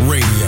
Radio, 0.00 0.47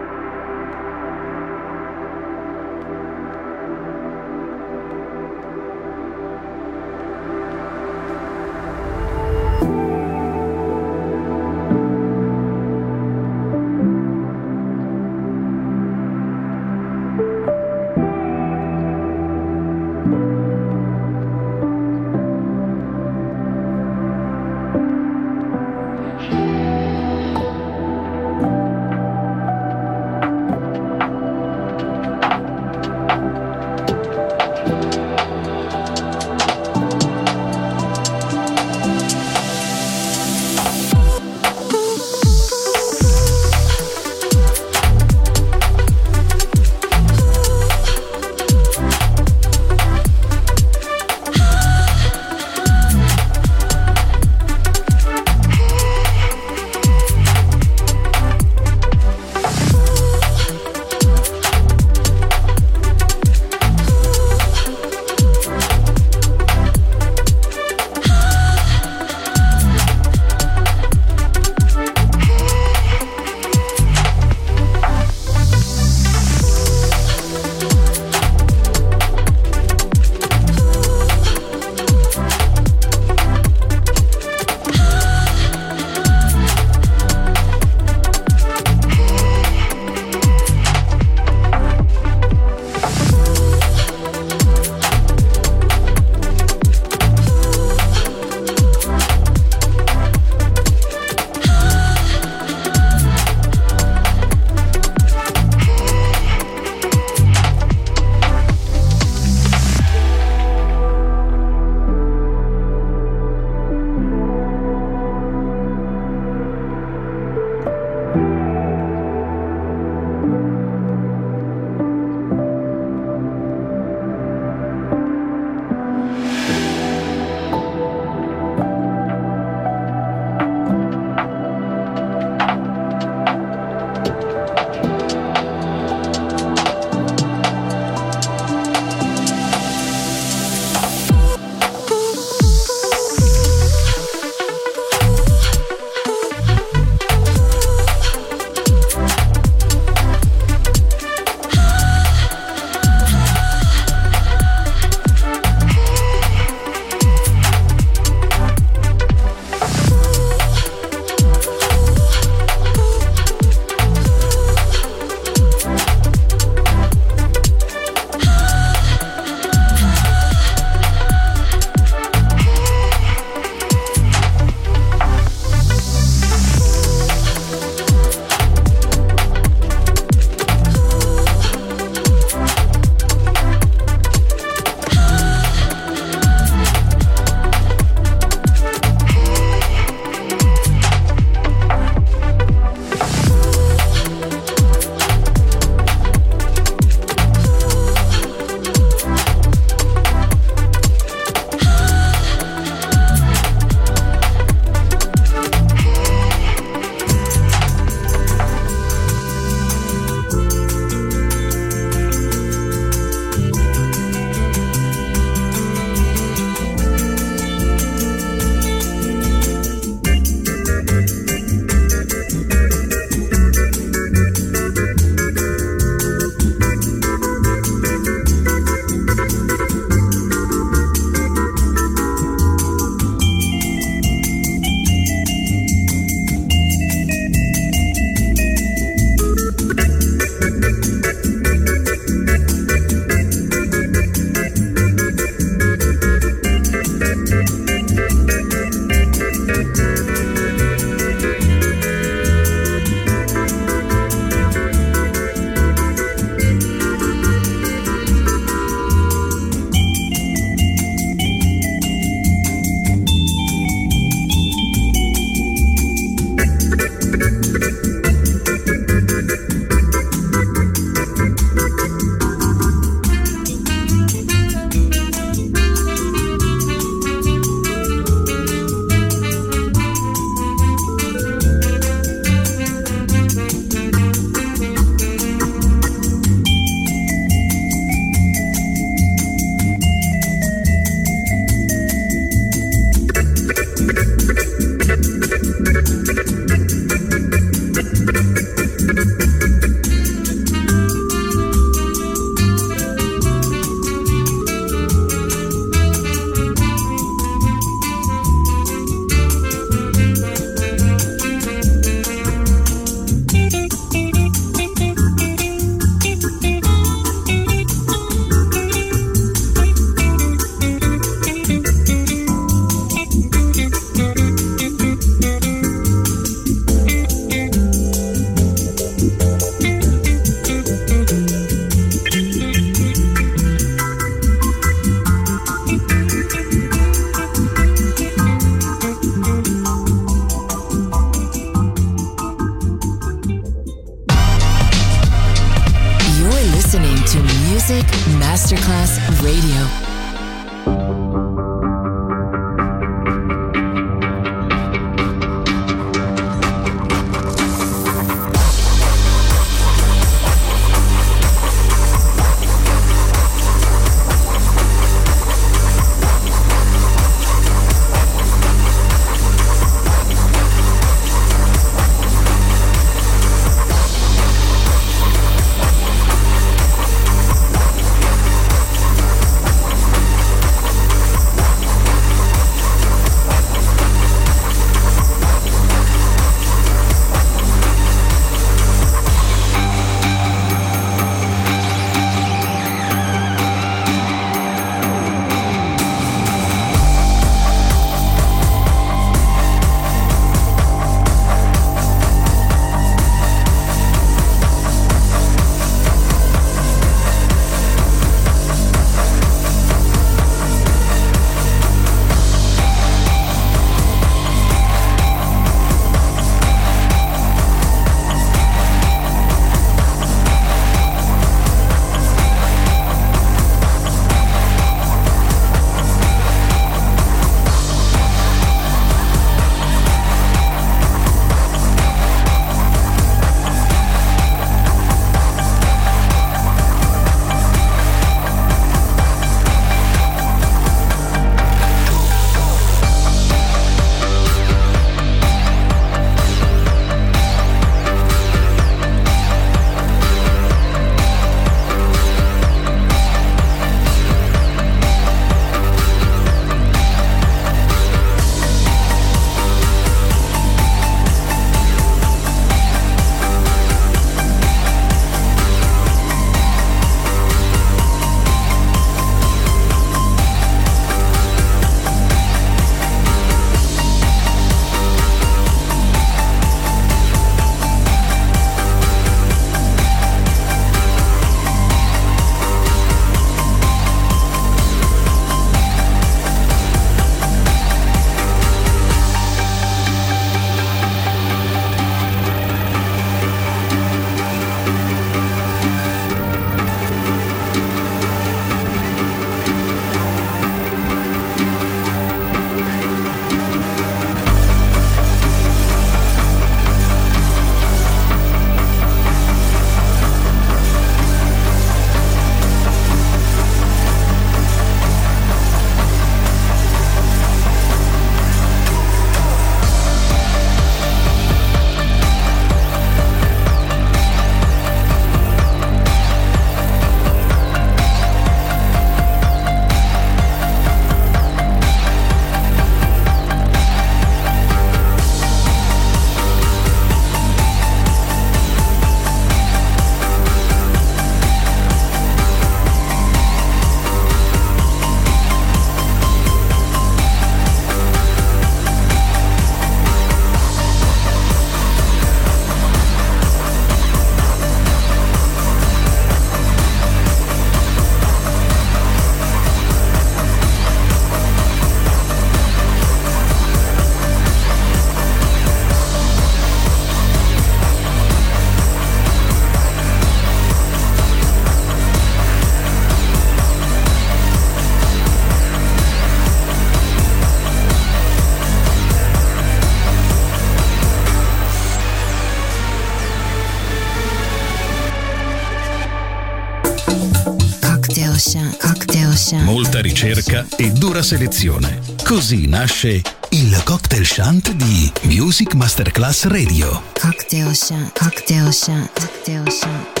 dura 591.01 591.03
selezione. 591.03 591.81
Così 592.03 592.47
nasce 592.47 593.01
il 593.29 593.61
cocktail 593.63 594.05
shant 594.05 594.51
di 594.51 594.91
Music 595.03 595.53
Masterclass 595.55 596.25
Radio. 596.25 596.83
Cocktail 596.99 597.55
shant, 597.55 597.97
cocktail 597.97 598.51
shant, 598.53 598.89
cocktail 598.93 599.49
shant. 599.51 600.00